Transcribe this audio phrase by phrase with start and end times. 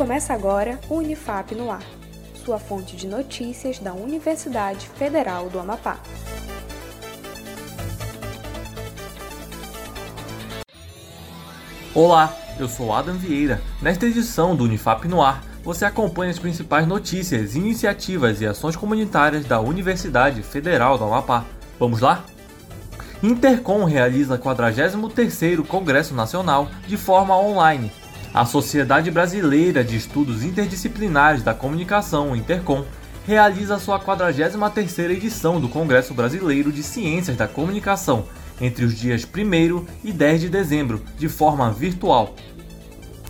[0.00, 1.82] Começa agora o Unifap no Ar,
[2.42, 5.98] sua fonte de notícias da Universidade Federal do Amapá.
[11.94, 13.60] Olá, eu sou Adam Vieira.
[13.82, 19.44] Nesta edição do Unifap no Ar, você acompanha as principais notícias, iniciativas e ações comunitárias
[19.44, 21.44] da Universidade Federal do Amapá.
[21.78, 22.24] Vamos lá?
[23.22, 27.92] Intercom realiza 43º Congresso Nacional de forma online.
[28.32, 32.84] A Sociedade Brasileira de Estudos Interdisciplinares da Comunicação, Intercom,
[33.26, 38.26] realiza sua 43ª edição do Congresso Brasileiro de Ciências da Comunicação,
[38.60, 42.36] entre os dias 1 e 10 de dezembro, de forma virtual.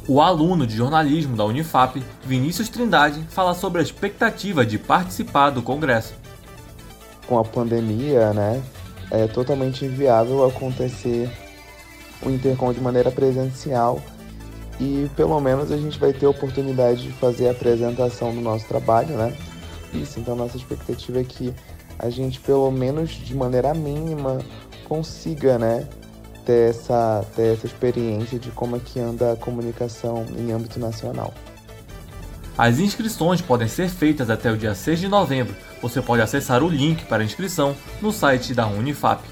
[0.06, 5.62] O aluno de jornalismo da Unifap, Vinícius Trindade, fala sobre a expectativa de participar do
[5.62, 6.12] congresso.
[7.26, 8.62] Com a pandemia, né,
[9.10, 11.30] é totalmente inviável acontecer
[12.22, 13.98] o Intercom de maneira presencial
[14.80, 18.66] e pelo menos a gente vai ter a oportunidade de fazer a apresentação do nosso
[18.66, 19.36] trabalho, né?
[19.92, 21.54] Isso, então nossa expectativa é que
[21.98, 24.38] a gente pelo menos de maneira mínima
[24.84, 25.86] consiga, né,
[26.46, 31.32] ter essa, ter essa experiência de como é que anda a comunicação em âmbito nacional.
[32.56, 35.54] As inscrições podem ser feitas até o dia 6 de novembro.
[35.80, 39.22] Você pode acessar o link para inscrição no site da Unifap.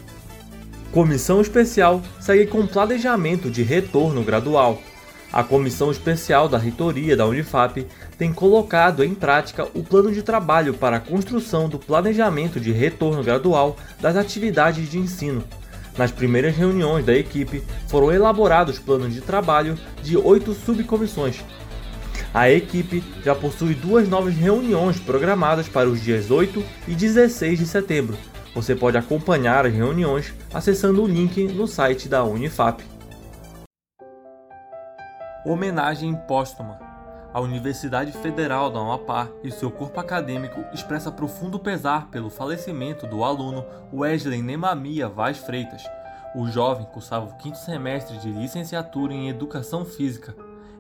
[0.93, 4.81] Comissão Especial segue com planejamento de retorno gradual.
[5.33, 10.75] A Comissão Especial da Reitoria da Unifap tem colocado em prática o plano de trabalho
[10.75, 15.45] para a construção do planejamento de retorno gradual das atividades de ensino.
[15.97, 21.43] Nas primeiras reuniões da equipe, foram elaborados planos de trabalho de oito subcomissões,
[22.33, 27.67] a equipe já possui duas novas reuniões programadas para os dias 8 e 16 de
[27.67, 28.17] setembro.
[28.55, 32.83] Você pode acompanhar as reuniões acessando o link no site da Unifap.
[35.49, 36.79] Homenagem póstuma.
[37.33, 43.25] A Universidade Federal da Amapá e seu corpo acadêmico expressa profundo pesar pelo falecimento do
[43.25, 45.83] aluno Wesley Nemamia Vaz Freitas.
[46.37, 50.35] O jovem cursava o quinto semestre de licenciatura em Educação Física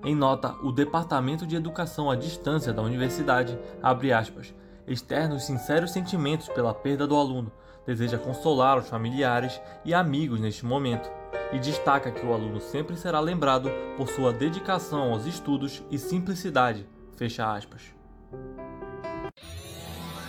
[0.04, 4.54] em nota, o Departamento de Educação à Distância da Universidade, abre aspas,
[4.86, 7.50] externa os sinceros sentimentos pela perda do aluno,
[7.84, 11.10] deseja consolar os familiares e amigos neste momento,
[11.52, 16.86] e destaca que o aluno sempre será lembrado por sua dedicação aos estudos e simplicidade.
[17.16, 17.82] Fecha aspas.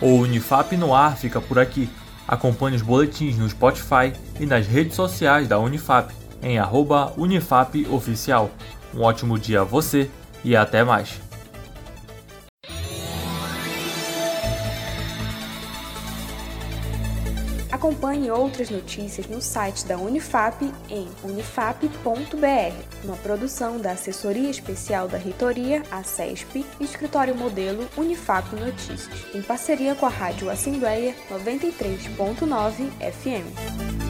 [0.01, 1.89] O Unifap no ar fica por aqui.
[2.27, 6.57] Acompanhe os boletins no Spotify e nas redes sociais da Unifap em
[7.17, 8.49] unifapoficial.
[8.93, 10.09] Um ótimo dia a você
[10.43, 11.28] e até mais.
[17.79, 21.95] Acompanhe outras notícias no site da Unifap em unifap.br,
[23.05, 29.95] uma produção da Assessoria Especial da Reitoria, a CESP, Escritório Modelo Unifap Notícias, em parceria
[29.95, 34.08] com a Rádio Assembleia 93.9 FM.